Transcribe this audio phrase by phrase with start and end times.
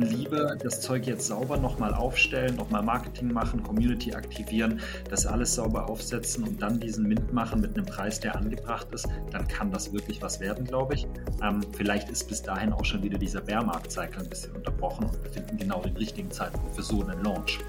[0.00, 5.54] dann lieber das Zeug jetzt sauber nochmal aufstellen, nochmal Marketing machen, Community aktivieren, das alles
[5.54, 9.70] sauber aufsetzen und dann diesen Mint machen mit einem Preis, der angebracht ist, dann kann
[9.70, 11.06] das wirklich was werden, glaube ich.
[11.42, 15.30] Ähm, vielleicht ist bis dahin auch schon wieder dieser Bärmarkt-Cycle ein bisschen unterbrochen und wir
[15.30, 17.60] finden genau den richtigen Zeitpunkt für so einen Launch.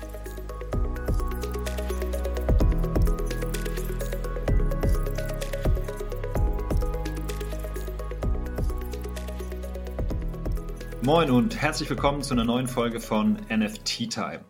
[11.06, 14.44] Moin und herzlich willkommen zu einer neuen Folge von NFT Time.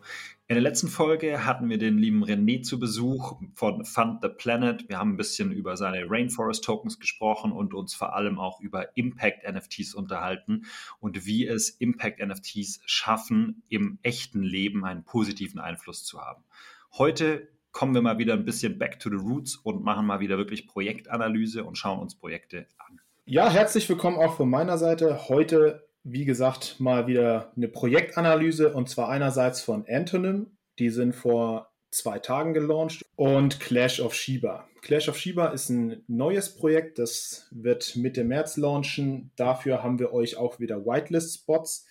[0.48, 4.88] In der letzten Folge hatten wir den lieben René zu Besuch von Fund the Planet.
[4.88, 8.96] Wir haben ein bisschen über seine Rainforest Tokens gesprochen und uns vor allem auch über
[8.96, 10.64] Impact NFTs unterhalten
[11.02, 16.46] und wie es Impact NFTs schaffen, im echten Leben einen positiven Einfluss zu haben.
[16.94, 20.38] Heute kommen wir mal wieder ein bisschen back to the roots und machen mal wieder
[20.38, 23.02] wirklich Projektanalyse und schauen uns Projekte an.
[23.26, 25.28] Ja, herzlich willkommen auch von meiner Seite.
[25.28, 31.74] Heute wie gesagt, mal wieder eine Projektanalyse und zwar einerseits von Antonym, die sind vor
[31.90, 34.68] zwei Tagen gelauncht und Clash of Shiba.
[34.82, 39.32] Clash of Shiba ist ein neues Projekt, das wird Mitte März launchen.
[39.36, 41.88] Dafür haben wir euch auch wieder Whitelist-Spots.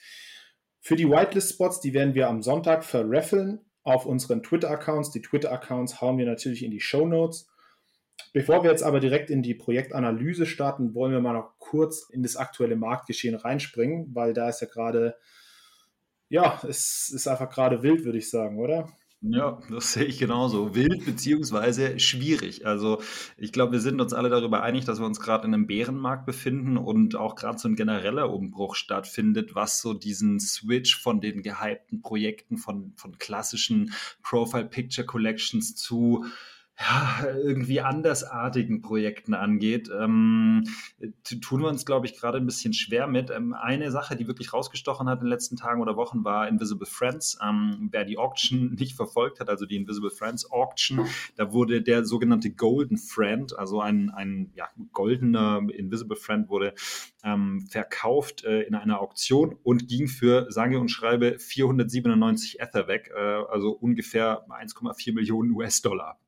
[0.81, 5.11] Für die Whitelist-Spots, die werden wir am Sonntag verraffeln auf unseren Twitter-Accounts.
[5.11, 7.49] Die Twitter-Accounts hauen wir natürlich in die Show Notes.
[8.33, 12.23] Bevor wir jetzt aber direkt in die Projektanalyse starten, wollen wir mal noch kurz in
[12.23, 15.17] das aktuelle Marktgeschehen reinspringen, weil da ist ja gerade,
[16.29, 18.89] ja, es ist einfach gerade wild, würde ich sagen, oder?
[19.27, 20.75] Ja, das sehe ich genauso.
[20.75, 22.67] Wild beziehungsweise schwierig.
[22.67, 23.01] Also
[23.39, 26.27] ich glaube, wir sind uns alle darüber einig, dass wir uns gerade in einem Bärenmarkt
[26.27, 31.43] befinden und auch gerade so ein genereller Umbruch stattfindet, was so diesen Switch von den
[31.43, 36.27] gehypten Projekten, von, von klassischen Profile Picture Collections zu
[36.79, 40.65] ja, irgendwie andersartigen Projekten angeht, ähm,
[41.41, 43.31] tun wir uns, glaube ich, gerade ein bisschen schwer mit.
[43.31, 46.87] Ähm, eine Sache, die wirklich rausgestochen hat in den letzten Tagen oder Wochen, war Invisible
[46.87, 47.39] Friends.
[47.41, 51.07] Ähm, wer die Auction nicht verfolgt hat, also die Invisible Friends Auction,
[51.37, 56.75] da wurde der sogenannte Golden Friend, also ein, ein ja, goldener Invisible Friend, wurde
[57.23, 63.13] ähm, verkauft äh, in einer Auktion und ging für, sage und schreibe, 497 Ether weg,
[63.15, 66.19] äh, also ungefähr 1,4 Millionen US-Dollar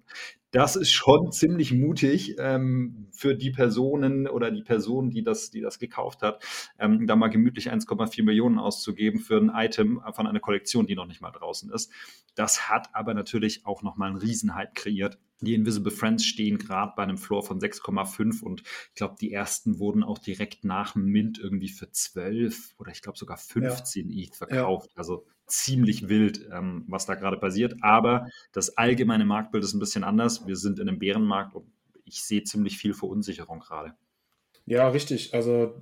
[0.56, 5.60] das ist schon ziemlich mutig ähm, für die Personen oder die Person, die das, die
[5.60, 6.42] das gekauft hat,
[6.78, 11.04] ähm, da mal gemütlich 1,4 Millionen auszugeben für ein Item von einer Kollektion, die noch
[11.04, 11.92] nicht mal draußen ist.
[12.36, 15.18] Das hat aber natürlich auch nochmal einen Riesenhype kreiert.
[15.42, 19.78] Die Invisible Friends stehen gerade bei einem Floor von 6,5 und ich glaube, die ersten
[19.78, 24.24] wurden auch direkt nach dem Mint irgendwie für 12 oder ich glaube sogar 15 ja.
[24.24, 24.92] ETH verkauft.
[24.94, 24.96] Ja.
[24.96, 27.76] Also ziemlich wild, ähm, was da gerade passiert.
[27.82, 30.46] Aber das allgemeine Marktbild ist ein bisschen anders.
[30.46, 31.66] Wir sind in einem Bärenmarkt und
[32.04, 33.94] ich sehe ziemlich viel Verunsicherung gerade.
[34.64, 35.34] Ja, richtig.
[35.34, 35.80] Also,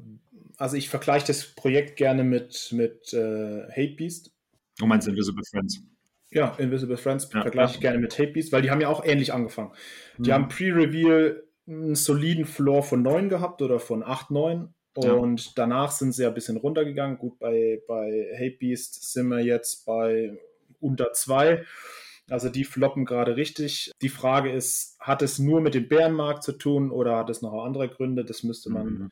[0.57, 4.33] also ich vergleiche das Projekt gerne mit, mit äh, Hate Beast.
[4.79, 5.83] Du meinst Invisible Friends?
[6.31, 9.05] Ja, Invisible Friends ja, vergleiche ich gerne mit Hate Beast, weil die haben ja auch
[9.05, 9.73] ähnlich angefangen.
[10.19, 10.35] Die mhm.
[10.35, 15.53] haben Pre-Reveal einen soliden Floor von 9 gehabt oder von 8, 9 und ja.
[15.57, 17.19] danach sind sie ja ein bisschen runtergegangen.
[17.19, 20.39] Gut, bei, bei Hate Beast sind wir jetzt bei
[20.81, 21.65] unter zwei.
[22.31, 23.93] Also die floppen gerade richtig.
[24.01, 27.65] Die Frage ist, hat es nur mit dem Bärenmarkt zu tun oder hat es noch
[27.65, 28.25] andere Gründe?
[28.25, 29.11] Das müsste man, mhm.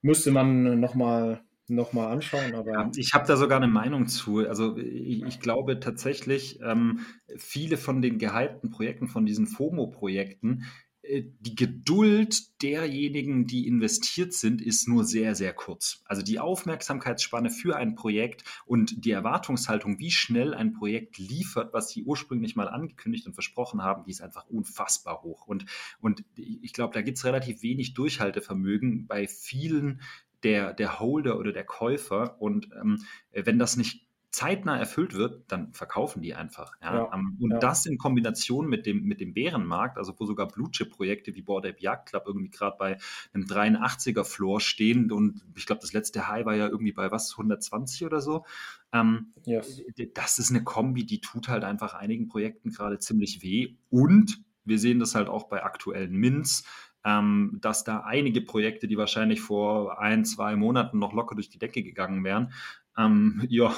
[0.00, 2.54] müsste man nochmal noch mal anschauen.
[2.54, 4.46] Aber ich habe da sogar eine Meinung zu.
[4.46, 7.00] Also ich, ich glaube tatsächlich, ähm,
[7.36, 10.64] viele von den gehypten Projekten, von diesen FOMO-Projekten,
[11.04, 16.02] die Geduld derjenigen, die investiert sind, ist nur sehr, sehr kurz.
[16.04, 21.90] Also die Aufmerksamkeitsspanne für ein Projekt und die Erwartungshaltung, wie schnell ein Projekt liefert, was
[21.90, 25.46] sie ursprünglich mal angekündigt und versprochen haben, die ist einfach unfassbar hoch.
[25.46, 25.66] Und,
[26.00, 30.00] und ich glaube, da gibt es relativ wenig Durchhaltevermögen bei vielen
[30.44, 32.40] der, der Holder oder der Käufer.
[32.40, 36.74] Und ähm, wenn das nicht zeitnah erfüllt wird, dann verkaufen die einfach.
[36.82, 36.94] Ja?
[36.94, 37.58] Ja, ähm, und ja.
[37.58, 41.80] das in Kombination mit dem, mit dem Bärenmarkt, also wo sogar Blue-Chip-Projekte wie Board Ape
[41.80, 42.96] Yacht Club irgendwie gerade bei
[43.34, 47.32] einem 83er Floor stehen und ich glaube, das letzte High war ja irgendwie bei was,
[47.32, 48.44] 120 oder so.
[48.92, 49.82] Ähm, yes.
[50.14, 54.78] Das ist eine Kombi, die tut halt einfach einigen Projekten gerade ziemlich weh und wir
[54.78, 56.64] sehen das halt auch bei aktuellen Mints,
[57.04, 61.58] ähm, dass da einige Projekte, die wahrscheinlich vor ein, zwei Monaten noch locker durch die
[61.58, 62.52] Decke gegangen wären,
[62.98, 63.74] ähm, ja,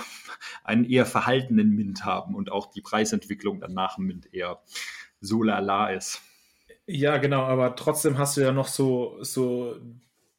[0.62, 4.60] einen eher verhaltenen Mint haben und auch die Preisentwicklung dann nach dem Mint eher
[5.20, 6.20] so lala ist.
[6.86, 9.76] Ja, genau, aber trotzdem hast du ja noch so, so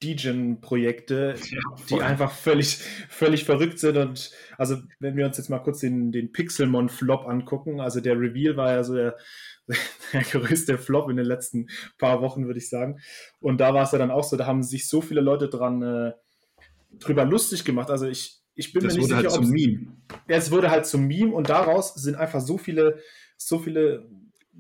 [0.04, 2.78] Degen-Projekte, ja, die einfach völlig,
[3.10, 3.98] völlig verrückt sind.
[3.98, 8.58] Und also, wenn wir uns jetzt mal kurz den, den Pixelmon-Flop angucken, also der Reveal
[8.58, 9.18] war ja so der,
[10.14, 13.00] der größte Flop in den letzten paar Wochen, würde ich sagen.
[13.40, 15.82] Und da war es ja dann auch so, da haben sich so viele Leute dran
[15.82, 16.14] äh,
[17.00, 17.90] drüber lustig gemacht.
[17.90, 19.88] Also ich, ich bin das mir nicht sicher, halt ob zum Meme.
[20.28, 23.00] es wurde halt zum Meme und daraus sind einfach so viele,
[23.38, 24.06] so viele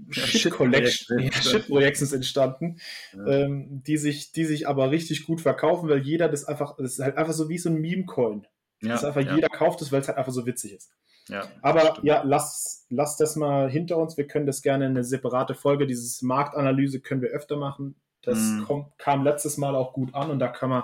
[0.09, 1.41] Shit-Collections Shit-Projekte.
[1.49, 2.79] Shit Projections entstanden,
[3.13, 3.25] Ja.
[3.27, 6.99] ähm, die, sich, die sich aber richtig gut verkaufen, weil jeder das einfach, das ist
[6.99, 8.45] halt einfach so wie so ein Meme-Coin.
[8.81, 10.91] Ja, das ist einfach, ja, jeder kauft es, weil es halt einfach so witzig ist.
[11.29, 12.03] ja, Aber stimmt.
[12.03, 14.17] ja, lass, lass das mal hinter uns.
[14.17, 17.95] Wir können das gerne in eine separate Folge, dieses Marktanalyse können wir öfter machen.
[18.21, 18.63] Das Mhm.
[18.65, 20.83] kommt, kam letztes Mal auch gut an und da kann man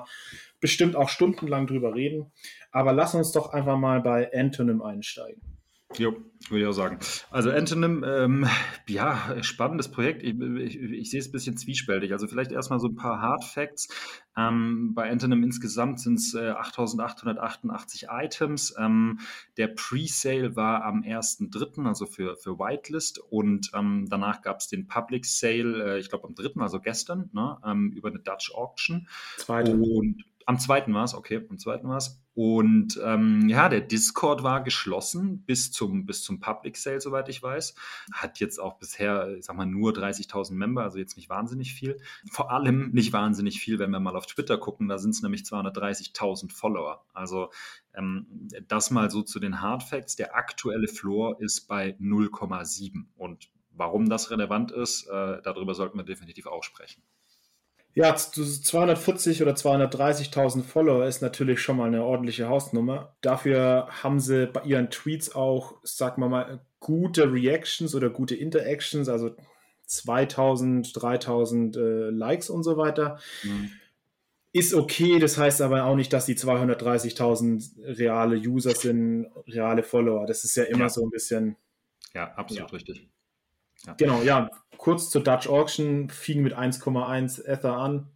[0.61, 2.31] bestimmt auch stundenlang drüber reden.
[2.71, 5.41] Aber lass uns doch einfach mal bei Antonym einsteigen.
[5.97, 6.15] Jo,
[6.49, 6.99] würde ich auch sagen.
[7.29, 8.47] Also Antonym, ähm,
[8.87, 10.23] ja, spannendes Projekt.
[10.23, 12.13] Ich, ich, ich sehe es ein bisschen zwiespältig.
[12.13, 13.89] Also vielleicht erstmal so ein paar Hard Facts.
[14.37, 18.73] Ähm, bei Antonym insgesamt sind es äh, 8.888 Items.
[18.79, 19.19] Ähm,
[19.57, 23.19] der Pre-Sale war am 1.3., also für, für Whitelist.
[23.19, 27.29] Und ähm, danach gab es den Public Sale, äh, ich glaube am 3., also gestern,
[27.33, 29.07] ne, ähm, über eine Dutch Auction.
[29.37, 29.73] Zweite.
[29.73, 32.21] Und am zweiten war es, okay, am zweiten war es.
[32.33, 37.43] Und ähm, ja, der Discord war geschlossen bis zum, bis zum Public Sale, soweit ich
[37.43, 37.75] weiß.
[38.13, 41.99] Hat jetzt auch bisher, ich sag mal, nur 30.000 Member, also jetzt nicht wahnsinnig viel.
[42.31, 45.41] Vor allem nicht wahnsinnig viel, wenn wir mal auf Twitter gucken, da sind es nämlich
[45.41, 47.05] 230.000 Follower.
[47.13, 47.49] Also
[47.93, 48.27] ähm,
[48.67, 50.15] das mal so zu den Hard Facts.
[50.15, 53.07] Der aktuelle Floor ist bei 0,7.
[53.17, 57.03] Und warum das relevant ist, äh, darüber sollten wir definitiv auch sprechen.
[57.93, 63.15] Ja, z- 240 oder 230.000 Follower ist natürlich schon mal eine ordentliche Hausnummer.
[63.21, 69.09] Dafür haben sie bei ihren Tweets auch, sagen wir mal, gute Reactions oder gute Interactions,
[69.09, 69.35] also
[69.87, 73.19] 2000, 3000 äh, Likes und so weiter.
[74.53, 80.25] Ist okay, das heißt aber auch nicht, dass die 230.000 reale User sind, reale Follower.
[80.25, 80.89] Das ist ja immer Ja.
[80.89, 81.55] so ein bisschen.
[82.13, 82.75] Ja, absolut Ja.
[82.75, 83.09] richtig.
[83.97, 88.07] Genau, ja, kurz zur Dutch Auction, fing mit 1,1 Ether an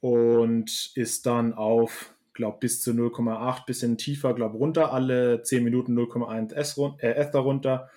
[0.00, 5.94] und ist dann auf, glaube bis zu 0,8, bisschen tiefer, glaube runter, alle 10 Minuten
[5.98, 7.90] 0,1 S run- äh, Ether runter.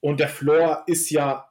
[0.00, 1.50] Und der Floor ist ja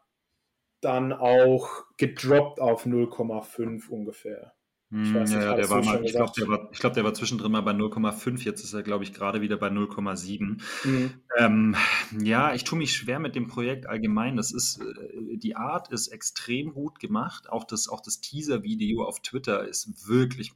[0.82, 4.54] dann auch gedroppt auf 0,5 ungefähr.
[4.96, 7.16] Ich weiß nicht, ja, der war mal, ich glaube, der, war, ich glaub, der war
[7.16, 10.62] zwischendrin mal bei 0,5, jetzt ist er, glaube ich, gerade wieder bei 0,7.
[10.84, 11.14] Mhm.
[11.36, 11.76] Ähm,
[12.22, 14.38] ja, ich tue mich schwer mit dem Projekt allgemein.
[14.38, 17.50] Das ist, äh, die Art ist extrem gut gemacht.
[17.50, 20.54] Auch das, auch das Teaser-Video auf Twitter ist wirklich,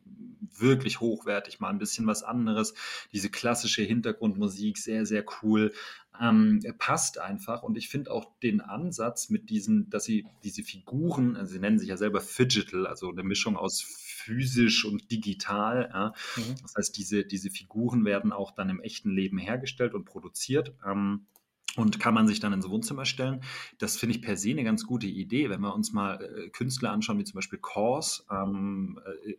[0.55, 1.59] wirklich hochwertig.
[1.59, 2.75] Mal ein bisschen was anderes.
[3.13, 5.73] Diese klassische Hintergrundmusik, sehr, sehr cool.
[6.21, 7.63] Ähm, passt einfach.
[7.63, 11.79] Und ich finde auch den Ansatz mit diesen, dass sie diese Figuren, also sie nennen
[11.79, 13.81] sich ja selber Phygital, also eine Mischung aus
[14.27, 15.89] physisch und digital.
[15.93, 16.13] Ja.
[16.35, 16.55] Mhm.
[16.61, 20.73] Das heißt, diese, diese Figuren werden auch dann im echten Leben hergestellt und produziert.
[20.85, 21.27] Ähm,
[21.75, 23.41] und kann man sich dann ins Wohnzimmer stellen.
[23.77, 26.91] Das finde ich per se eine ganz gute Idee, wenn wir uns mal äh, Künstler
[26.91, 28.25] anschauen, wie zum Beispiel Kors.
[28.31, 29.35] Ähm, äh,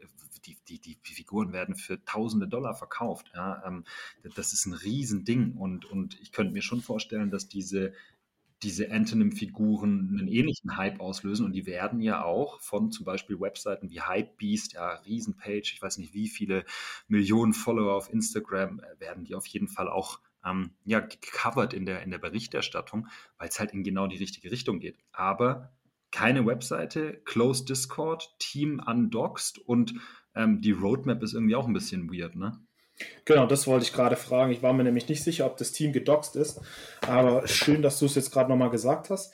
[0.46, 3.32] die, die, die Figuren werden für tausende Dollar verkauft.
[3.34, 3.60] Ja?
[3.66, 3.84] Ähm,
[4.36, 5.56] das ist ein Riesending.
[5.56, 7.92] Und, und ich könnte mir schon vorstellen, dass diese,
[8.62, 13.90] diese Antonym-Figuren einen ähnlichen Hype auslösen und die werden ja auch von zum Beispiel Webseiten
[13.90, 16.64] wie Hypebeast, ja, Riesenpage, ich weiß nicht wie viele
[17.06, 21.86] Millionen Follower auf Instagram, äh, werden die auf jeden Fall auch ähm, ja, gecovert in
[21.86, 23.06] der, in der Berichterstattung,
[23.38, 24.98] weil es halt in genau die richtige Richtung geht.
[25.12, 25.72] Aber
[26.10, 29.94] keine Webseite, Closed Discord, Team undoxed und
[30.34, 32.58] ähm, die Roadmap ist irgendwie auch ein bisschen weird, ne?
[33.24, 34.52] Genau, das wollte ich gerade fragen.
[34.52, 36.60] Ich war mir nämlich nicht sicher, ob das Team gedoxt ist.
[37.06, 39.32] Aber schön, dass du es jetzt gerade nochmal gesagt hast.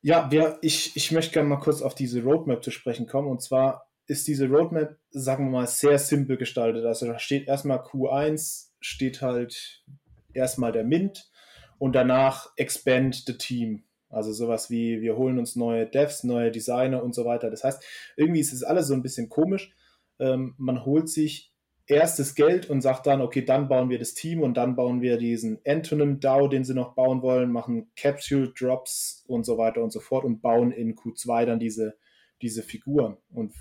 [0.00, 3.28] Ja, wir, ich, ich möchte gerne mal kurz auf diese Roadmap zu sprechen kommen.
[3.28, 6.84] Und zwar ist diese Roadmap, sagen wir mal, sehr simpel gestaltet.
[6.84, 9.84] Also da steht erstmal Q1, steht halt
[10.32, 11.30] erstmal der Mint
[11.78, 13.84] und danach expand the team.
[14.08, 17.50] Also sowas wie, wir holen uns neue Devs, neue Designer und so weiter.
[17.50, 17.84] Das heißt,
[18.16, 19.74] irgendwie ist es alles so ein bisschen komisch.
[20.18, 21.52] Ähm, man holt sich
[21.88, 25.16] erstes Geld und sagt dann, okay, dann bauen wir das Team und dann bauen wir
[25.16, 29.90] diesen Antonym DAO, den sie noch bauen wollen, machen Capsule Drops und so weiter und
[29.90, 31.96] so fort und bauen in Q2 dann diese,
[32.42, 33.54] diese Figuren und,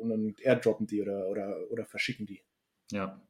[0.00, 2.42] und dann airdroppen die oder, oder, oder verschicken die.
[2.92, 3.20] Ja,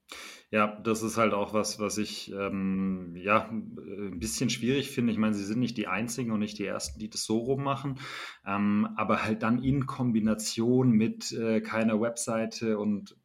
[0.51, 5.13] ja, das ist halt auch was, was ich ähm, ja ein bisschen schwierig finde.
[5.13, 8.01] Ich meine, sie sind nicht die einzigen und nicht die ersten, die das so rummachen,
[8.47, 13.17] ähm, aber halt dann in Kombination mit äh, keiner Webseite und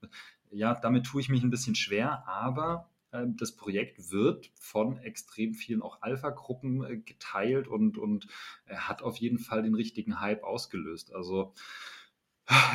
[0.52, 5.54] ja, damit tue ich mich ein bisschen schwer, aber äh, das Projekt wird von extrem
[5.54, 8.28] vielen auch Alpha-Gruppen äh, geteilt und, und
[8.66, 11.14] äh, hat auf jeden Fall den richtigen Hype ausgelöst.
[11.14, 11.54] Also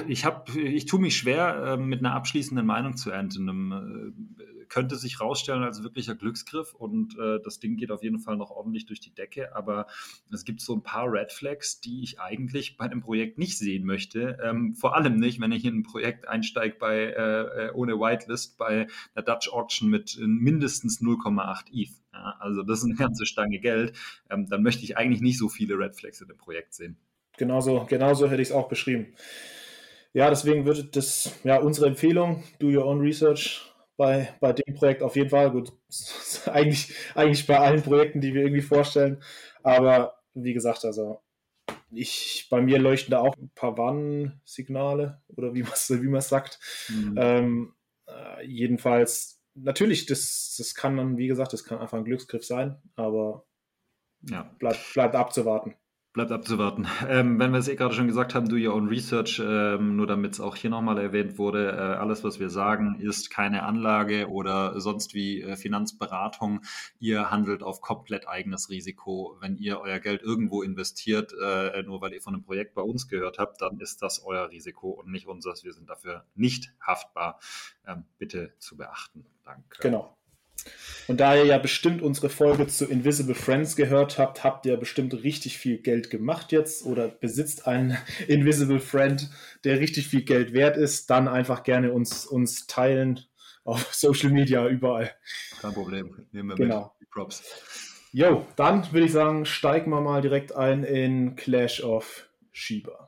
[0.08, 3.72] ich habe, ich tue mich schwer äh, mit einer abschließenden Meinung zu Antonym.
[3.72, 8.36] Äh, könnte sich rausstellen als wirklicher Glücksgriff und äh, das Ding geht auf jeden Fall
[8.36, 9.54] noch ordentlich durch die Decke.
[9.54, 9.86] Aber
[10.32, 13.84] es gibt so ein paar Red Flags, die ich eigentlich bei einem Projekt nicht sehen
[13.84, 14.38] möchte.
[14.42, 19.22] Ähm, vor allem nicht, wenn ich in ein Projekt einsteige bei ohne Whitelist bei der
[19.22, 21.92] Dutch Auction mit mindestens 0,8 ETH.
[22.40, 23.96] Also das ist eine ganze Stange Geld.
[24.30, 26.96] Ähm, dann möchte ich eigentlich nicht so viele Red Flags in dem Projekt sehen.
[27.36, 29.14] Genauso, genauso hätte ich es auch beschrieben.
[30.14, 35.02] Ja, deswegen würde das, ja, unsere Empfehlung, do your own research bei, bei dem Projekt
[35.02, 35.50] auf jeden Fall.
[35.50, 35.72] Gut,
[36.46, 39.22] eigentlich, eigentlich bei allen Projekten, die wir irgendwie vorstellen.
[39.64, 41.20] Aber wie gesagt, also
[41.90, 46.60] ich, bei mir leuchten da auch ein paar Warnsignale oder wie man es wie sagt.
[46.88, 47.14] Mhm.
[47.16, 47.74] Ähm,
[48.06, 52.80] äh, jedenfalls, natürlich, das, das kann dann, wie gesagt, das kann einfach ein Glücksgriff sein,
[52.94, 53.46] aber
[54.22, 54.42] ja.
[54.58, 55.74] bleibt, bleibt abzuwarten.
[56.14, 56.86] Bleibt abzuwarten.
[57.08, 60.06] Ähm, wenn wir es eh gerade schon gesagt haben, do your own research, ähm, nur
[60.06, 64.30] damit es auch hier nochmal erwähnt wurde, äh, alles, was wir sagen, ist keine Anlage
[64.30, 66.60] oder sonst wie äh, Finanzberatung.
[67.00, 69.36] Ihr handelt auf komplett eigenes Risiko.
[69.40, 73.08] Wenn ihr euer Geld irgendwo investiert, äh, nur weil ihr von einem Projekt bei uns
[73.08, 75.64] gehört habt, dann ist das euer Risiko und nicht unseres.
[75.64, 77.40] Wir sind dafür nicht haftbar.
[77.88, 79.26] Ähm, bitte zu beachten.
[79.44, 79.78] Danke.
[79.80, 80.16] Genau.
[81.06, 85.12] Und da ihr ja bestimmt unsere Folge zu Invisible Friends gehört habt, habt ihr bestimmt
[85.22, 89.28] richtig viel Geld gemacht jetzt oder besitzt einen Invisible Friend,
[89.64, 93.20] der richtig viel Geld wert ist, dann einfach gerne uns, uns teilen
[93.64, 95.12] auf Social Media überall.
[95.60, 96.26] Kein Problem.
[96.32, 96.94] Nehmen wir genau.
[96.98, 97.10] mit.
[97.10, 97.42] Props.
[98.12, 103.03] Jo, dann würde ich sagen, steigen wir mal direkt ein in Clash of Shiba.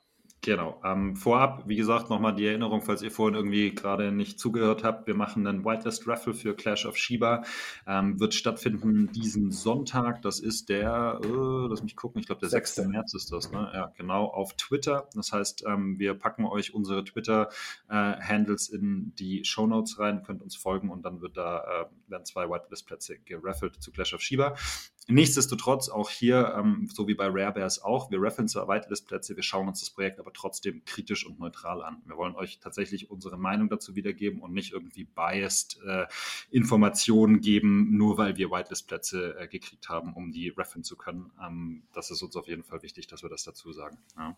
[0.46, 0.80] Genau.
[0.84, 5.08] Ähm, vorab, wie gesagt, nochmal die Erinnerung, falls ihr vorhin irgendwie gerade nicht zugehört habt.
[5.08, 7.42] Wir machen einen Whitelist Raffle für Clash of Shiba.
[7.84, 10.22] Ähm, wird stattfinden diesen Sonntag.
[10.22, 12.76] Das ist der, äh, lass mich gucken, ich glaube, der 6.
[12.76, 12.86] 6.
[12.86, 13.50] März ist das.
[13.50, 13.68] Ne?
[13.74, 15.08] Ja, genau, auf Twitter.
[15.16, 20.42] Das heißt, ähm, wir packen euch unsere Twitter-Handles äh, in die Show Notes rein, könnt
[20.42, 24.54] uns folgen und dann wird da, äh, werden zwei Whitelist-Plätze geraffelt zu Clash of Shiba.
[25.08, 29.68] Nichtsdestotrotz, auch hier, ähm, so wie bei Rare Bears auch, wir reference Whitelist-Plätze, wir schauen
[29.68, 32.02] uns das Projekt aber trotzdem kritisch und neutral an.
[32.06, 36.06] Wir wollen euch tatsächlich unsere Meinung dazu wiedergeben und nicht irgendwie biased äh,
[36.50, 41.30] Informationen geben, nur weil wir Whitelist-Plätze äh, gekriegt haben, um die reference zu können.
[41.40, 43.98] Ähm, das ist uns auf jeden Fall wichtig, dass wir das dazu sagen.
[44.16, 44.36] Ja.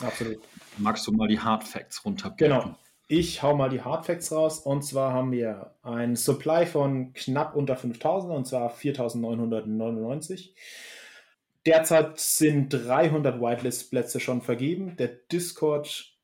[0.00, 0.38] Absolut.
[0.78, 2.60] Magst du mal die Hard Facts runterbringen?
[2.60, 2.78] Genau.
[3.14, 7.76] Ich hau mal die Hardfacts raus und zwar haben wir ein Supply von knapp unter
[7.76, 10.54] 5000 und zwar 4999.
[11.66, 14.96] Derzeit sind 300 Whitelist-Plätze schon vergeben.
[14.96, 16.14] Der Discord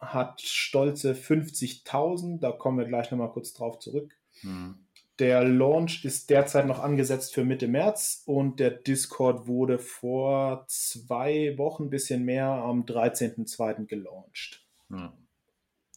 [0.00, 2.40] hat stolze 50.000.
[2.40, 4.12] Da kommen wir gleich nochmal kurz drauf zurück.
[4.42, 4.78] Mhm.
[5.20, 11.56] Der Launch ist derzeit noch angesetzt für Mitte März und der Discord wurde vor zwei
[11.56, 13.86] Wochen, ein bisschen mehr, am 13.02.
[13.86, 14.66] gelauncht.
[14.88, 15.12] Mhm.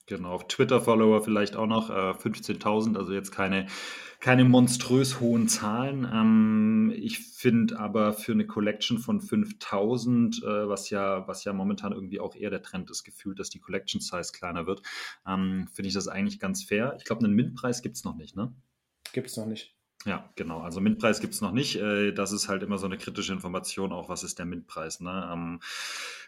[0.09, 3.67] Genau, auf Twitter-Follower vielleicht auch noch äh, 15.000, also jetzt keine,
[4.19, 6.09] keine monströs hohen Zahlen.
[6.11, 11.91] Ähm, ich finde aber für eine Collection von 5.000, äh, was, ja, was ja momentan
[11.91, 14.81] irgendwie auch eher der Trend ist, gefühlt, dass die Collection-Size kleiner wird,
[15.27, 16.95] ähm, finde ich das eigentlich ganz fair.
[16.97, 18.51] Ich glaube, einen Mint-Preis gibt es noch nicht, ne?
[19.13, 19.75] Gibt es noch nicht.
[20.05, 20.61] Ja, genau.
[20.61, 21.75] Also Mintpreis gibt es noch nicht.
[21.75, 25.01] Äh, das ist halt immer so eine kritische Information, auch was ist der Mintpreis.
[25.01, 25.11] Ne?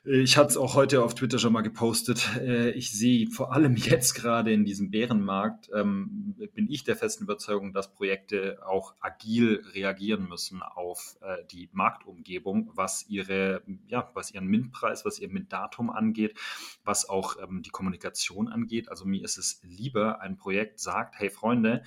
[0.05, 2.37] Ähm, ich hatte es auch heute auf Twitter schon mal gepostet.
[2.39, 7.23] Äh, ich sehe vor allem jetzt gerade in diesem Bärenmarkt, ähm, bin ich der festen
[7.23, 14.31] Überzeugung, dass Projekte auch agil reagieren müssen auf äh, die Marktumgebung, was ihre, ja, was
[14.31, 16.37] ihren Mintpreis, was ihr Mintdatum angeht,
[16.83, 18.89] was auch ähm, die Kommunikation angeht.
[18.89, 21.83] Also mir ist es lieber, ein Projekt sagt, hey Freunde,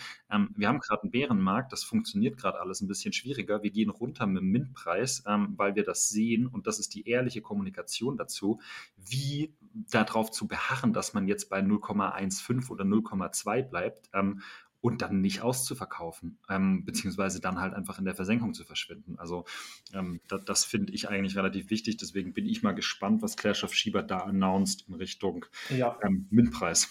[0.56, 3.62] wir haben gerade einen Bärenmarkt, das funktioniert gerade alles ein bisschen schwieriger.
[3.62, 7.08] Wir gehen runter mit dem MINT-Preis, ähm, weil wir das sehen und das ist die
[7.08, 8.60] ehrliche Kommunikation dazu,
[8.96, 14.10] wie darauf zu beharren, dass man jetzt bei 0,15 oder 0,2 bleibt.
[14.12, 14.42] Ähm,
[14.84, 19.18] und dann nicht auszuverkaufen, ähm, beziehungsweise dann halt einfach in der Versenkung zu verschwinden.
[19.18, 19.46] Also
[19.94, 21.96] ähm, das, das finde ich eigentlich relativ wichtig.
[21.96, 25.98] Deswegen bin ich mal gespannt, was Clash of Shiba da announced in Richtung ja.
[26.02, 26.90] ähm, MINT-Preis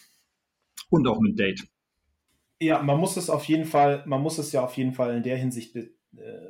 [0.90, 1.68] und auch mit Date.
[2.60, 5.22] Ja, man muss es auf jeden Fall, man muss es ja auf jeden Fall in
[5.22, 5.92] der Hinsicht be,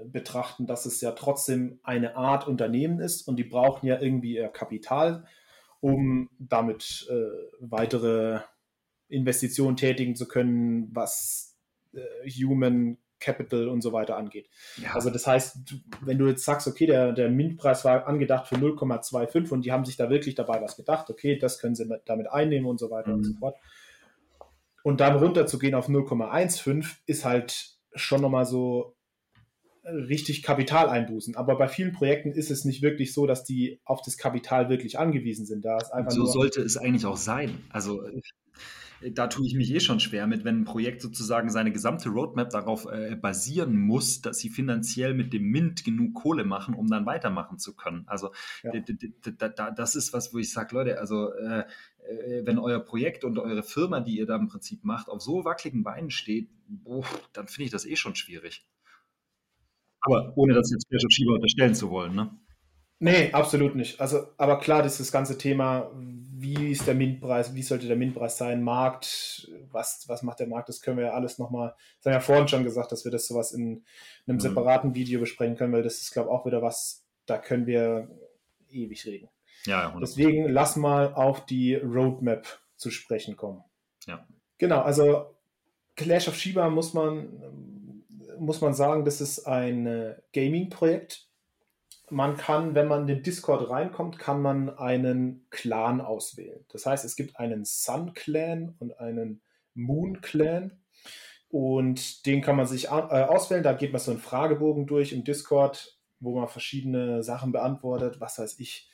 [0.06, 4.50] betrachten, dass es ja trotzdem eine Art Unternehmen ist und die brauchen ja irgendwie ihr
[4.50, 5.26] Kapital,
[5.80, 7.14] um damit äh,
[7.60, 8.42] weitere
[9.08, 11.58] Investitionen tätigen zu können, was
[11.94, 14.50] äh, Human Capital und so weiter angeht.
[14.82, 14.94] Ja.
[14.94, 15.58] Also das heißt,
[16.02, 19.86] wenn du jetzt sagst, okay, der, der Mintpreis war angedacht für 0,25 und die haben
[19.86, 23.12] sich da wirklich dabei was gedacht, okay, das können sie damit einnehmen und so weiter
[23.12, 23.16] mhm.
[23.16, 23.56] und so fort
[24.84, 28.96] und dann runterzugehen auf 0,15 ist halt schon nochmal so
[29.86, 31.36] richtig Kapital einbußen.
[31.36, 34.98] Aber bei vielen Projekten ist es nicht wirklich so, dass die auf das Kapital wirklich
[34.98, 35.66] angewiesen sind.
[35.66, 37.62] Da ist einfach so sollte es eigentlich auch sein.
[37.70, 38.02] Also
[39.12, 42.50] da tue ich mich eh schon schwer mit, wenn ein Projekt sozusagen seine gesamte Roadmap
[42.50, 47.06] darauf äh, basieren muss, dass sie finanziell mit dem Mint genug Kohle machen, um dann
[47.06, 48.04] weitermachen zu können.
[48.08, 48.32] Also
[48.64, 48.72] ja.
[49.72, 51.66] das ist was, wo ich sage, Leute, also äh,
[52.08, 55.44] äh, wenn euer Projekt und eure Firma, die ihr da im Prinzip macht, auf so
[55.44, 58.66] wackeligen Beinen steht, boah, dann finde ich das eh schon schwierig.
[60.04, 62.32] Aber ohne das jetzt Clash of Shiba unterstellen zu wollen, ne?
[63.00, 64.00] Nee, absolut nicht.
[64.00, 67.98] Also, aber klar, das ist das ganze Thema, wie ist der Mintpreis, wie sollte der
[67.98, 72.06] Mintpreis sein, Markt, was, was macht der Markt, das können wir ja alles nochmal, das
[72.06, 73.84] haben ja vorhin schon gesagt, dass wir das sowas in
[74.26, 74.40] einem mhm.
[74.40, 78.08] separaten Video besprechen können, weil das ist, glaube ich, auch wieder was, da können wir
[78.70, 79.28] ewig reden.
[79.66, 83.64] Ja, ja Deswegen lass mal auf die Roadmap zu sprechen kommen.
[84.08, 84.26] Ja.
[84.58, 85.36] Genau, also
[85.96, 87.28] Clash of Shiba muss man,
[88.40, 91.28] muss man sagen, das ist ein Gaming-Projekt
[92.14, 96.64] man kann, wenn man in den Discord reinkommt, kann man einen Clan auswählen.
[96.70, 99.42] Das heißt, es gibt einen Sun Clan und einen
[99.74, 100.80] Moon Clan.
[101.50, 103.64] Und den kann man sich äh, auswählen.
[103.64, 108.20] Da geht man so einen Fragebogen durch im Discord, wo man verschiedene Sachen beantwortet.
[108.20, 108.90] Was weiß ich.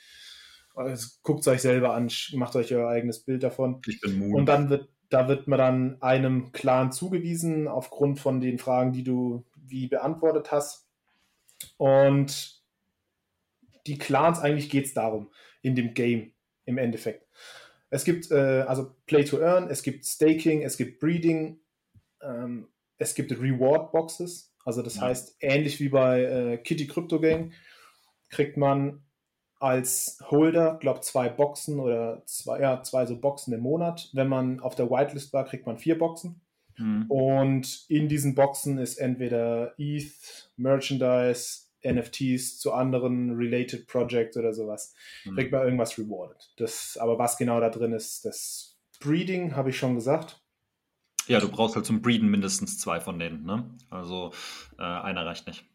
[0.76, 3.82] Also, Guckt es euch selber an, macht euch euer eigenes Bild davon.
[3.88, 4.36] Ich bin Moon.
[4.36, 9.04] Und dann wird, da wird man dann einem Clan zugewiesen aufgrund von den Fragen, die
[9.04, 10.88] du wie beantwortet hast.
[11.78, 12.64] Und
[13.88, 16.34] die Clans, eigentlich geht es darum, in dem Game
[16.66, 17.28] im Endeffekt.
[17.90, 21.60] Es gibt äh, also Play to Earn, es gibt Staking, es gibt Breeding,
[22.22, 24.54] ähm, es gibt Reward Boxes.
[24.64, 25.04] Also das ja.
[25.04, 27.54] heißt, ähnlich wie bei äh, Kitty Crypto Game
[28.30, 29.04] kriegt man
[29.60, 34.10] als Holder, glaube zwei Boxen oder zwei, ja, zwei so Boxen im Monat.
[34.14, 36.42] Wenn man auf der Whitelist war, kriegt man vier Boxen.
[36.78, 37.06] Mhm.
[37.10, 44.94] Und in diesen Boxen ist entweder ETH, Merchandise, NFTs zu anderen related Projects oder sowas.
[45.26, 45.36] Mhm.
[45.36, 46.54] Kriegt man irgendwas rewarded.
[46.58, 50.42] Das, aber was genau da drin ist, das Breeding habe ich schon gesagt.
[51.28, 53.70] Ja, du brauchst halt zum Breeden mindestens zwei von denen, ne?
[53.90, 54.32] Also
[54.78, 55.66] äh, einer reicht nicht.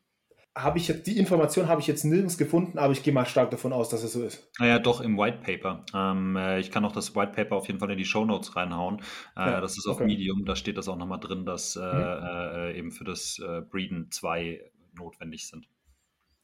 [0.57, 3.51] Habe ich jetzt, die Information habe ich jetzt nirgends gefunden, aber ich gehe mal stark
[3.51, 4.49] davon aus, dass es so ist.
[4.61, 5.85] Naja, doch im White Paper.
[5.93, 8.55] Ähm, äh, ich kann auch das White Paper auf jeden Fall in die Show Notes
[8.55, 9.01] reinhauen.
[9.37, 10.07] Äh, ja, das ist auf okay.
[10.07, 12.25] Medium, da steht das auch nochmal drin, dass äh, mhm.
[12.25, 14.61] Äh, eben für das äh, Breeden zwei
[14.97, 15.67] notwendig sind.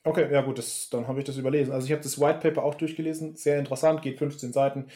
[0.03, 1.73] Okay, ja gut, das, dann habe ich das überlesen.
[1.73, 4.87] Also ich habe das White Paper auch durchgelesen, sehr interessant, geht 15 Seiten,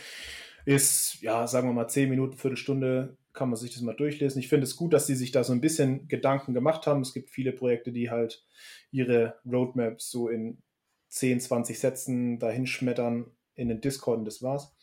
[0.64, 4.38] ist, ja, sagen wir mal 10 Minuten, Viertelstunde, kann man sich das mal durchlesen.
[4.38, 7.02] Ich finde es gut, dass sie sich da so ein bisschen Gedanken gemacht haben.
[7.02, 8.44] Es gibt viele Projekte, die halt
[8.90, 10.62] ihre Roadmaps so in
[11.08, 14.74] 10, 20 Sätzen dahinschmettern in den Discord und das war's.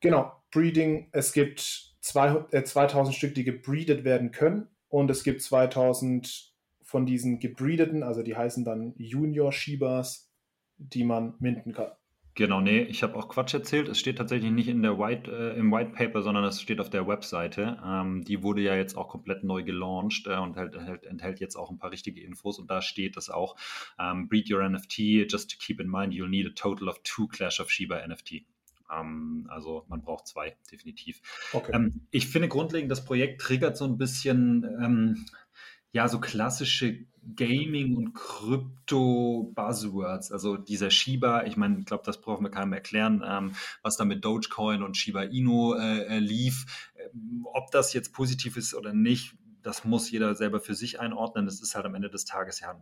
[0.00, 5.42] Genau, Breeding, es gibt zwei, äh, 2000 Stück, die gebreedet werden können und es gibt
[5.42, 10.32] 2000 von diesen gebreedeten, also die heißen dann Junior-Shibas,
[10.78, 11.92] die man minden kann.
[12.40, 13.86] Genau, nee, ich habe auch Quatsch erzählt.
[13.88, 16.88] Es steht tatsächlich nicht in der White, äh, im White Paper, sondern es steht auf
[16.88, 17.78] der Webseite.
[17.84, 21.54] Ähm, die wurde ja jetzt auch komplett neu gelauncht äh, und halt, halt, enthält jetzt
[21.54, 22.58] auch ein paar richtige Infos.
[22.58, 23.56] Und da steht es auch:
[23.98, 25.30] ähm, Breed your NFT.
[25.30, 28.46] Just to keep in mind, you'll need a total of two Clash of Shiba NFT.
[28.90, 31.20] Ähm, also man braucht zwei, definitiv.
[31.52, 31.72] Okay.
[31.74, 35.26] Ähm, ich finde grundlegend, das Projekt triggert so ein bisschen ähm,
[35.92, 37.04] ja, so klassische
[37.36, 43.22] Gaming- und Krypto-Buzzwords, also dieser Shiba, ich meine, ich glaube, das brauchen wir keinem erklären,
[43.26, 43.52] ähm,
[43.82, 46.90] was da mit Dogecoin und Shiba Inu äh, äh lief.
[46.96, 51.44] Ähm, ob das jetzt positiv ist oder nicht, das muss jeder selber für sich einordnen.
[51.44, 52.80] Das ist halt am Ende des Tages ja ein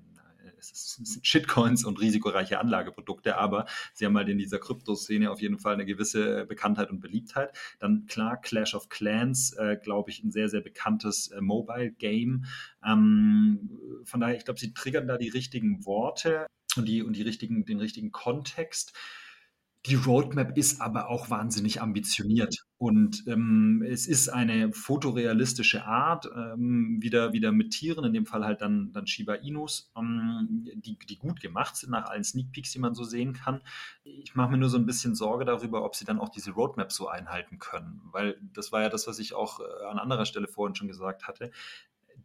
[0.59, 5.59] es sind Shitcoins und risikoreiche Anlageprodukte, aber sie haben halt in dieser Kryptoszene auf jeden
[5.59, 7.57] Fall eine gewisse Bekanntheit und Beliebtheit.
[7.79, 12.44] Dann klar, Clash of Clans, äh, glaube ich, ein sehr, sehr bekanntes äh, Mobile-Game.
[12.85, 13.71] Ähm,
[14.05, 17.64] von daher, ich glaube, sie triggern da die richtigen Worte und, die, und die richtigen,
[17.64, 18.92] den richtigen Kontext.
[19.87, 26.99] Die Roadmap ist aber auch wahnsinnig ambitioniert und ähm, es ist eine fotorealistische Art, ähm,
[27.01, 31.17] wieder, wieder mit Tieren, in dem Fall halt dann, dann Shiba Inus, ähm, die, die
[31.17, 33.62] gut gemacht sind nach allen Sneak Peeks, die man so sehen kann.
[34.03, 36.91] Ich mache mir nur so ein bisschen Sorge darüber, ob sie dann auch diese Roadmap
[36.93, 40.49] so einhalten können, weil das war ja das, was ich auch äh, an anderer Stelle
[40.49, 41.51] vorhin schon gesagt hatte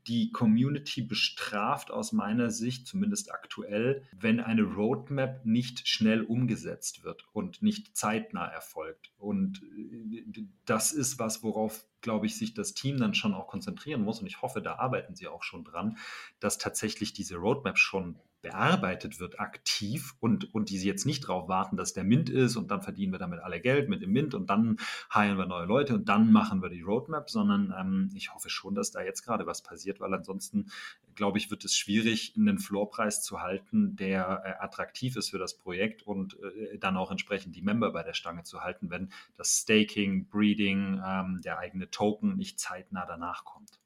[0.08, 7.26] die Community bestraft aus meiner Sicht, zumindest aktuell, wenn eine Roadmap nicht schnell umgesetzt wird
[7.32, 9.12] und nicht zeitnah erfolgt.
[9.18, 14.02] Und äh, das ist was, worauf, glaube ich, sich das Team dann schon auch konzentrieren
[14.02, 14.20] muss.
[14.20, 15.98] Und ich hoffe, da arbeiten sie auch schon dran,
[16.40, 21.48] dass tatsächlich diese Roadmap schon bearbeitet wird aktiv und, und die sie jetzt nicht darauf
[21.48, 24.36] warten, dass der Mint ist und dann verdienen wir damit alle Geld mit dem Mint
[24.36, 24.78] und dann
[25.12, 28.76] heilen wir neue Leute und dann machen wir die Roadmap, sondern ähm, ich hoffe schon,
[28.76, 30.70] dass da jetzt gerade was passiert, weil ansonsten,
[31.16, 35.58] glaube ich, wird es schwierig, einen Floorpreis zu halten, der äh, attraktiv ist für das
[35.58, 39.62] Projekt und äh, dann auch entsprechend die Member bei der Stange zu halten, wenn das
[39.62, 43.80] Staking, Breeding, ähm, der eigene Token nicht zeitnah danach kommt.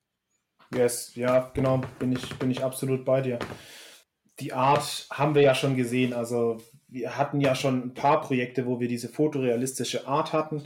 [0.74, 3.38] Yes, ja, genau, bin ich, bin ich absolut bei dir
[4.40, 6.14] die Art haben wir ja schon gesehen.
[6.14, 10.64] Also wir hatten ja schon ein paar Projekte, wo wir diese fotorealistische Art hatten.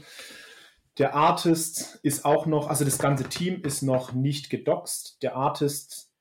[0.98, 5.24] Der Artist ist auch noch, also das ganze Team ist noch nicht gedoxt.
[5.24, 6.12] Der Artist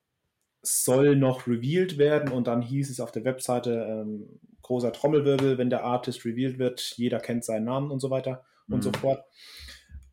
[0.61, 5.69] soll noch revealed werden und dann hieß es auf der Webseite ähm, großer Trommelwirbel, wenn
[5.69, 8.75] der Artist revealed wird, jeder kennt seinen Namen und so weiter mhm.
[8.75, 9.25] und so fort.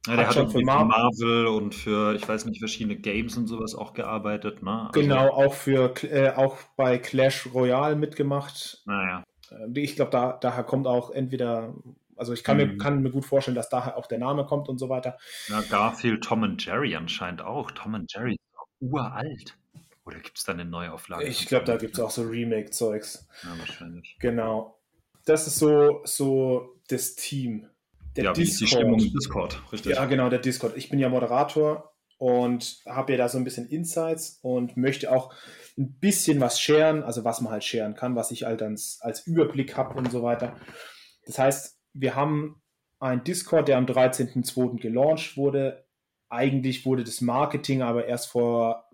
[0.09, 3.47] Ja, der hat, schon für Mar Marvel und für, ich weiß nicht, verschiedene Games und
[3.47, 4.63] sowas auch gearbeitet.
[4.63, 4.89] Ne?
[4.89, 8.83] Also genau, auch für äh, auch bei Clash Royale mitgemacht.
[8.87, 9.23] Naja.
[9.51, 11.75] Äh, ich glaube, da, daher kommt auch entweder,
[12.17, 12.67] also ich kann, mhm.
[12.73, 15.19] mir, kann mir gut vorstellen, dass daher auch der Name kommt und so weiter.
[15.49, 17.71] Ja, Garfield, Tom und Jerry anscheinend auch.
[17.73, 19.59] Tom und Jerry ist auch uralt.
[20.07, 21.27] Oder gibt es da eine Neuauflage?
[21.27, 23.29] Ich glaube, da gibt es auch so Remake-Zeugs.
[23.43, 24.17] Ja, wahrscheinlich.
[24.21, 24.81] Genau.
[25.27, 27.69] Das ist so, so das Team
[28.19, 28.39] der ja, Discord.
[28.39, 29.95] Wie ist die Stimmung im Discord, richtig.
[29.95, 30.77] Ja, genau, der Discord.
[30.77, 35.33] Ich bin ja Moderator und habe ja da so ein bisschen Insights und möchte auch
[35.79, 39.25] ein bisschen was scheren, also was man halt scheren kann, was ich halt als, als
[39.27, 40.57] Überblick habe und so weiter.
[41.27, 42.61] Das heißt, wir haben
[42.99, 44.81] einen Discord, der am 13.02.
[44.81, 45.87] gelauncht wurde.
[46.29, 48.91] Eigentlich wurde das Marketing aber erst vor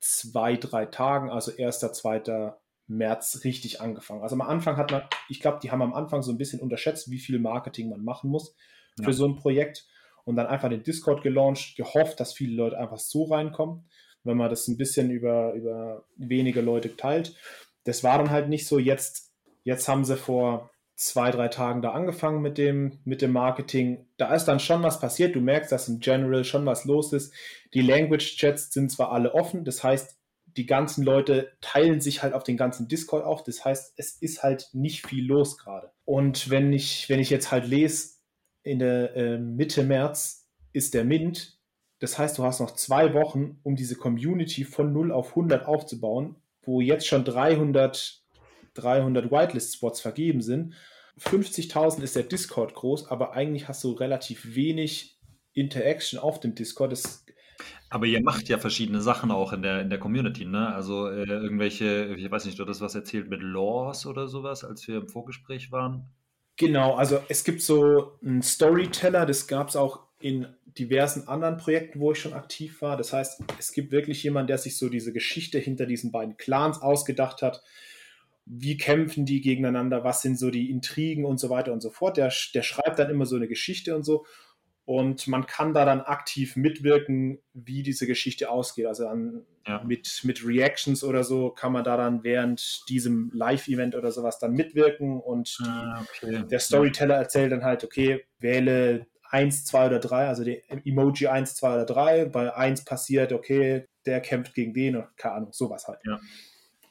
[0.00, 2.54] zwei, drei Tagen, also 1., 2.
[2.88, 4.22] März richtig angefangen.
[4.22, 7.10] Also am Anfang hat man, ich glaube, die haben am Anfang so ein bisschen unterschätzt,
[7.10, 8.54] wie viel Marketing man machen muss
[8.96, 9.12] für ja.
[9.12, 9.86] so ein Projekt
[10.24, 13.88] und dann einfach den Discord gelauncht, gehofft, dass viele Leute einfach so reinkommen,
[14.24, 17.34] wenn man das ein bisschen über, über wenige Leute teilt.
[17.84, 18.78] Das war dann halt nicht so.
[18.78, 24.06] Jetzt, jetzt haben sie vor zwei, drei Tagen da angefangen mit dem, mit dem Marketing.
[24.16, 25.36] Da ist dann schon was passiert.
[25.36, 27.32] Du merkst, dass im General schon was los ist.
[27.74, 30.18] Die Language Chats sind zwar alle offen, das heißt,
[30.56, 33.42] die ganzen Leute teilen sich halt auf den ganzen Discord auf.
[33.42, 35.90] Das heißt, es ist halt nicht viel los gerade.
[36.04, 38.16] Und wenn ich, wenn ich jetzt halt lese,
[38.62, 41.60] in der äh, Mitte März ist der Mint.
[42.00, 46.36] Das heißt, du hast noch zwei Wochen, um diese Community von 0 auf 100 aufzubauen,
[46.62, 48.22] wo jetzt schon 300,
[48.74, 50.74] 300 Whitelist-Spots vergeben sind.
[51.20, 55.18] 50.000 ist der Discord groß, aber eigentlich hast du relativ wenig
[55.54, 56.92] Interaction auf dem Discord.
[56.92, 57.24] Das
[57.88, 60.74] aber ihr macht ja verschiedene Sachen auch in der, in der Community, ne?
[60.74, 64.86] Also äh, irgendwelche, ich weiß nicht, du hast was erzählt mit Laws oder sowas, als
[64.88, 66.08] wir im Vorgespräch waren.
[66.56, 70.46] Genau, also es gibt so einen Storyteller, das gab es auch in
[70.78, 72.96] diversen anderen Projekten, wo ich schon aktiv war.
[72.96, 76.80] Das heißt, es gibt wirklich jemanden, der sich so diese Geschichte hinter diesen beiden Clans
[76.80, 77.62] ausgedacht hat.
[78.46, 80.04] Wie kämpfen die gegeneinander?
[80.04, 82.16] Was sind so die Intrigen und so weiter und so fort?
[82.16, 84.24] Der, der schreibt dann immer so eine Geschichte und so.
[84.86, 88.86] Und man kann da dann aktiv mitwirken, wie diese Geschichte ausgeht.
[88.86, 89.82] Also dann ja.
[89.84, 94.52] mit, mit Reactions oder so kann man da dann während diesem Live-Event oder sowas dann
[94.52, 95.20] mitwirken.
[95.20, 96.44] Und ah, okay.
[96.48, 101.56] der Storyteller erzählt dann halt, okay, wähle 1, 2 oder 3, also die Emoji 1,
[101.56, 102.24] 2 oder 3.
[102.26, 105.98] Bei 1 passiert, okay, der kämpft gegen den oder keine Ahnung, sowas halt.
[106.06, 106.20] Ja.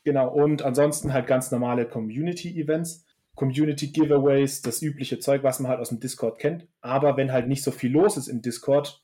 [0.04, 3.05] Genau, und ansonsten halt ganz normale Community-Events
[3.36, 6.68] Community Giveaways, das übliche Zeug, was man halt aus dem Discord kennt.
[6.82, 9.04] Aber wenn halt nicht so viel los ist im Discord,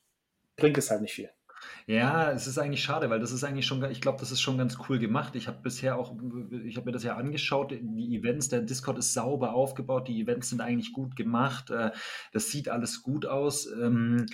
[0.55, 1.29] bringt es halt nicht viel.
[1.87, 4.57] Ja, es ist eigentlich schade, weil das ist eigentlich schon, ich glaube, das ist schon
[4.57, 5.35] ganz cool gemacht.
[5.35, 6.15] Ich habe bisher auch,
[6.63, 10.49] ich habe mir das ja angeschaut, die Events, der Discord ist sauber aufgebaut, die Events
[10.49, 11.91] sind eigentlich gut gemacht, äh,
[12.33, 13.67] das sieht alles gut aus.
[13.67, 14.25] Ähm,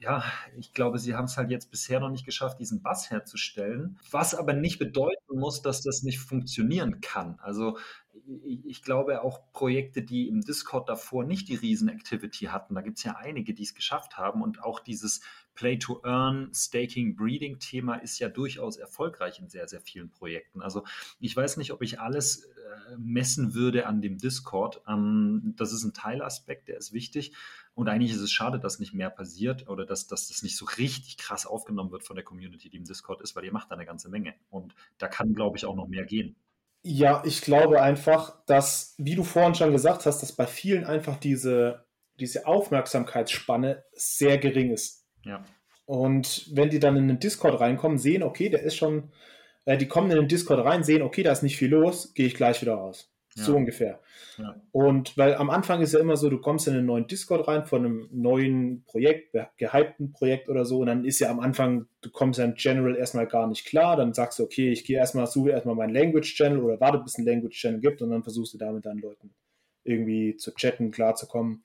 [0.00, 0.22] ja,
[0.56, 3.98] ich glaube, sie haben es halt jetzt bisher noch nicht geschafft, diesen Bass herzustellen.
[4.10, 7.38] Was aber nicht bedeuten muss, dass das nicht funktionieren kann.
[7.40, 7.78] Also
[8.44, 13.04] ich glaube auch Projekte, die im Discord davor nicht die Riesen-Activity hatten, da gibt es
[13.04, 15.20] ja einige, die es geschafft haben und auch dieses
[15.54, 20.62] Play-to-Earn, Staking, Breeding-Thema ist ja durchaus erfolgreich in sehr, sehr vielen Projekten.
[20.62, 20.84] Also
[21.20, 24.82] ich weiß nicht, ob ich alles äh, messen würde an dem Discord.
[24.88, 27.32] Ähm, das ist ein Teilaspekt, der ist wichtig.
[27.74, 30.64] Und eigentlich ist es schade, dass nicht mehr passiert oder dass, dass das nicht so
[30.64, 33.74] richtig krass aufgenommen wird von der Community, die im Discord ist, weil ihr macht da
[33.74, 34.34] eine ganze Menge.
[34.50, 36.36] Und da kann, glaube ich, auch noch mehr gehen.
[36.86, 41.16] Ja, ich glaube einfach, dass, wie du vorhin schon gesagt hast, dass bei vielen einfach
[41.16, 41.86] diese,
[42.20, 45.06] diese Aufmerksamkeitsspanne sehr gering ist.
[45.24, 45.42] Ja.
[45.86, 49.10] Und wenn die dann in den Discord reinkommen, sehen, okay, der ist schon,
[49.64, 52.26] äh, die kommen in den Discord rein, sehen, okay, da ist nicht viel los, gehe
[52.26, 53.13] ich gleich wieder raus.
[53.36, 53.58] So ja.
[53.58, 54.00] ungefähr.
[54.38, 54.54] Ja.
[54.70, 57.64] Und weil am Anfang ist ja immer so, du kommst in einen neuen Discord rein
[57.64, 62.10] von einem neuen Projekt, gehypten Projekt oder so, und dann ist ja am Anfang, du
[62.10, 65.26] kommst ja in General erstmal gar nicht klar, dann sagst du, okay, ich gehe erstmal,
[65.26, 68.22] suche erstmal meinen Language Channel oder warte, bis es einen Language Channel gibt und dann
[68.22, 69.34] versuchst du da mit deinen Leuten
[69.82, 71.64] irgendwie zu chatten, klarzukommen.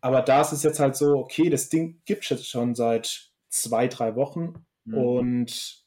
[0.00, 3.30] Aber da ist es jetzt halt so, okay, das Ding gibt es jetzt schon seit
[3.48, 4.94] zwei, drei Wochen mhm.
[4.94, 5.85] und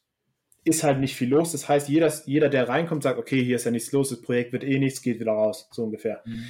[0.64, 1.52] ist halt nicht viel los.
[1.52, 4.52] Das heißt, jeder, jeder, der reinkommt, sagt, okay, hier ist ja nichts los, das Projekt
[4.52, 6.22] wird eh nichts, geht wieder raus, so ungefähr.
[6.24, 6.44] Mhm.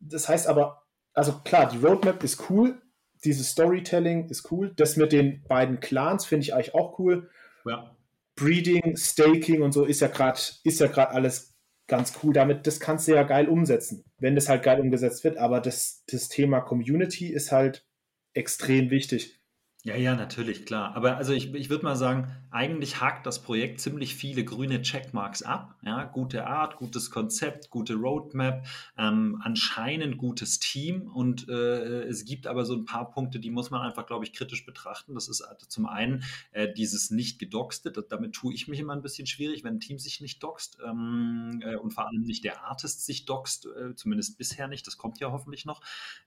[0.00, 0.82] Das heißt aber,
[1.14, 2.80] also klar, die Roadmap ist cool,
[3.24, 4.72] dieses Storytelling ist cool.
[4.76, 7.30] Das mit den beiden Clans finde ich eigentlich auch cool.
[7.64, 7.96] Ja.
[8.34, 11.54] Breeding, Staking und so ist ja gerade ist ja gerade alles
[11.86, 12.32] ganz cool.
[12.32, 15.36] Damit das kannst du ja geil umsetzen, wenn das halt geil umgesetzt wird.
[15.36, 17.86] Aber das, das Thema Community ist halt
[18.32, 19.41] extrem wichtig.
[19.84, 20.94] Ja, ja, natürlich, klar.
[20.94, 25.42] Aber also ich, ich würde mal sagen, eigentlich hakt das Projekt ziemlich viele grüne Checkmarks
[25.42, 25.74] ab.
[25.82, 28.64] Ja, gute Art, gutes Konzept, gute Roadmap,
[28.96, 31.10] ähm, anscheinend gutes Team.
[31.10, 34.32] Und äh, es gibt aber so ein paar Punkte, die muss man einfach, glaube ich,
[34.32, 35.14] kritisch betrachten.
[35.14, 37.90] Das ist also zum einen äh, dieses nicht gedoxte.
[37.90, 41.60] Damit tue ich mich immer ein bisschen schwierig, wenn ein Team sich nicht doxt ähm,
[41.64, 44.86] äh, und vor allem nicht der Artist sich doxt, äh, zumindest bisher nicht.
[44.86, 45.80] Das kommt ja hoffentlich noch.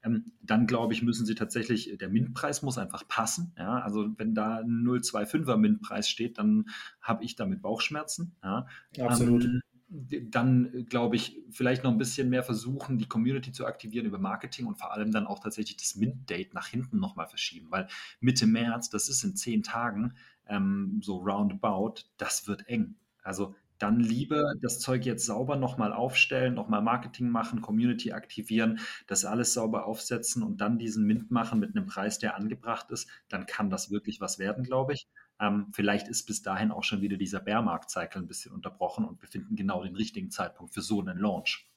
[0.03, 3.44] Ähm, dann glaube ich, müssen sie tatsächlich, der Mintpreis muss einfach passen.
[3.57, 6.65] Ja, also wenn da ein 0,25er MINT-Preis steht, dann
[7.01, 8.35] habe ich damit Bauchschmerzen.
[8.43, 8.67] Ja.
[8.99, 9.45] Absolut.
[9.45, 14.17] Ähm, dann glaube ich, vielleicht noch ein bisschen mehr versuchen, die Community zu aktivieren über
[14.17, 17.87] Marketing und vor allem dann auch tatsächlich das Mint-Date nach hinten nochmal verschieben, weil
[18.19, 20.13] Mitte März, das ist in zehn Tagen,
[20.47, 22.95] ähm, so roundabout, das wird eng.
[23.23, 23.55] Also
[23.85, 29.53] dann lieber das Zeug jetzt sauber nochmal aufstellen, nochmal Marketing machen, Community aktivieren, das alles
[29.53, 33.69] sauber aufsetzen und dann diesen Mint machen mit einem Preis, der angebracht ist, dann kann
[33.69, 35.07] das wirklich was werden, glaube ich.
[35.39, 39.29] Ähm, vielleicht ist bis dahin auch schon wieder dieser Bärmarkt-Cycle ein bisschen unterbrochen und wir
[39.29, 41.69] finden genau den richtigen Zeitpunkt für so einen Launch.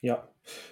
[0.00, 0.28] Ja,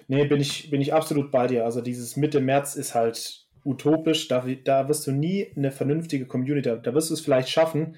[0.09, 1.63] nee, bin ich, bin ich absolut bei dir.
[1.63, 4.27] Also dieses Mitte März ist halt utopisch.
[4.27, 7.95] Da, da wirst du nie eine vernünftige Community, da wirst du es vielleicht schaffen,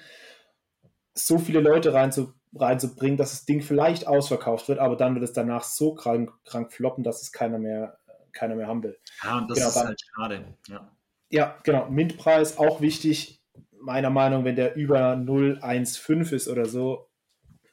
[1.15, 5.33] so viele Leute reinzubringen reinzubringen, dass das Ding vielleicht ausverkauft wird, aber dann wird es
[5.33, 7.97] danach so krank, krank floppen, dass es keiner mehr,
[8.31, 8.97] keiner mehr haben will.
[9.23, 10.45] Ja, und das genau, ist dann, halt schade.
[10.67, 10.91] Ja.
[11.29, 11.89] ja, genau.
[11.89, 13.41] Mintpreis auch wichtig.
[13.79, 17.09] Meiner Meinung, wenn der über 0,15 ist oder so,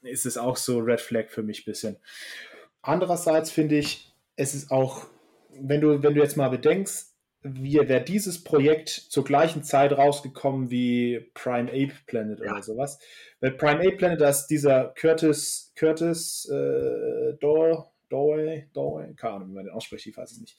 [0.02, 1.96] ist es auch so Red Flag für mich ein bisschen.
[2.82, 5.06] Andererseits finde ich, es ist auch,
[5.58, 7.13] wenn du, wenn du jetzt mal bedenkst,
[7.44, 12.52] wie wäre dieses Projekt zur gleichen Zeit rausgekommen wie Prime Ape Planet ja.
[12.52, 12.98] oder sowas.
[13.40, 19.54] Weil Prime Ape Planet, da ist dieser Curtis, Curtis äh, Dorway, Dorway, keine Ahnung, wie
[19.54, 20.56] man den ausspricht, ich weiß es nicht.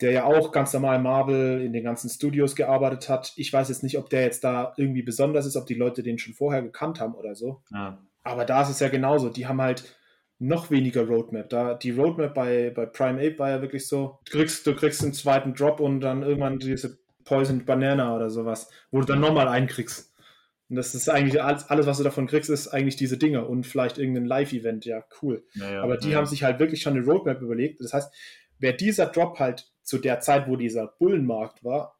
[0.00, 3.34] Der ja auch ganz normal Marvel in den ganzen Studios gearbeitet hat.
[3.36, 6.18] Ich weiß jetzt nicht, ob der jetzt da irgendwie besonders ist, ob die Leute den
[6.18, 7.62] schon vorher gekannt haben oder so.
[7.70, 8.02] Ja.
[8.22, 9.28] Aber da ist es ja genauso.
[9.28, 9.84] Die haben halt
[10.38, 11.48] noch weniger Roadmap.
[11.48, 15.02] Da die Roadmap bei, bei Prime Ape war ja wirklich so, du kriegst, du kriegst
[15.02, 19.48] einen zweiten Drop und dann irgendwann diese Poisoned Banana oder sowas, wo du dann nochmal
[19.48, 20.12] einen kriegst.
[20.68, 23.66] Und das ist eigentlich alles, alles, was du davon kriegst, ist eigentlich diese Dinge und
[23.66, 25.44] vielleicht irgendein Live-Event, ja, cool.
[25.54, 26.16] Ja, ja, Aber die ja.
[26.16, 27.80] haben sich halt wirklich schon eine Roadmap überlegt.
[27.80, 28.12] Das heißt,
[28.58, 31.98] wäre dieser Drop halt zu der Zeit, wo dieser Bullenmarkt war,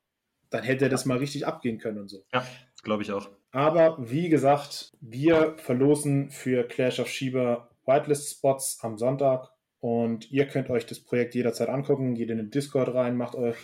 [0.51, 2.25] dann hätte das mal richtig abgehen können und so.
[2.33, 2.45] Ja,
[2.83, 3.29] glaube ich auch.
[3.51, 10.71] Aber wie gesagt, wir verlosen für Clash of Shiba Whitelist-Spots am Sonntag und ihr könnt
[10.71, 13.57] euch das Projekt jederzeit angucken, geht in den Discord rein, macht euch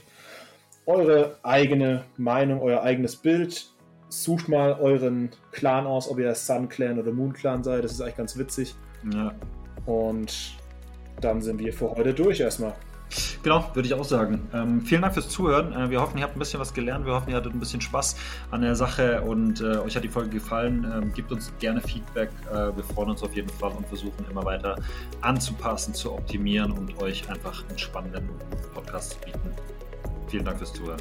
[0.87, 3.71] eure eigene Meinung, euer eigenes Bild.
[4.09, 7.85] Sucht mal euren Clan aus, ob ihr Sun Clan oder Moon Clan seid.
[7.85, 8.75] Das ist eigentlich ganz witzig.
[9.15, 9.35] Ja.
[9.87, 10.57] Und
[11.21, 12.75] dann sind wir für heute durch erstmal.
[13.43, 14.49] Genau, würde ich auch sagen.
[14.53, 15.73] Ähm, vielen Dank fürs Zuhören.
[15.73, 17.07] Äh, wir hoffen, ihr habt ein bisschen was gelernt.
[17.07, 18.17] Wir hoffen, ihr hattet ein bisschen Spaß
[18.51, 20.87] an der Sache und äh, euch hat die Folge gefallen.
[20.93, 22.31] Ähm, gebt uns gerne Feedback.
[22.51, 24.77] Äh, wir freuen uns auf jeden Fall und versuchen immer weiter
[25.21, 28.29] anzupassen, zu optimieren und euch einfach einen spannenden
[28.75, 29.51] Podcast zu bieten.
[30.29, 31.01] Vielen Dank fürs Zuhören.